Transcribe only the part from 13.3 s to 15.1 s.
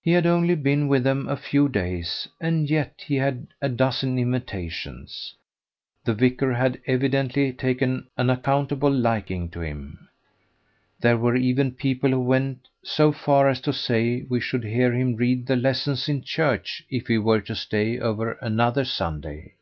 as to say we should hear